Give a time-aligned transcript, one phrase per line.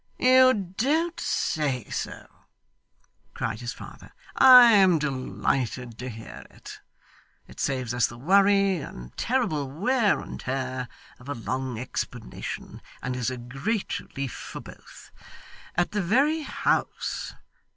[0.17, 2.25] 'You don't say so!'
[3.35, 4.13] cried his father.
[4.35, 6.79] 'I am delighted to hear it.
[7.45, 13.15] It saves us the worry, and terrible wear and tear of a long explanation, and
[13.15, 15.11] is a great relief for both.
[15.75, 17.35] At the very house!